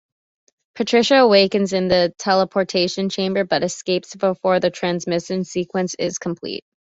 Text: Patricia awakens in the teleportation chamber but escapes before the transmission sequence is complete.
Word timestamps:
Patricia 0.73 1.17
awakens 1.17 1.73
in 1.73 1.87
the 1.87 2.11
teleportation 2.17 3.07
chamber 3.07 3.43
but 3.43 3.63
escapes 3.63 4.15
before 4.15 4.59
the 4.59 4.71
transmission 4.71 5.43
sequence 5.43 5.93
is 5.99 6.17
complete. 6.17 6.63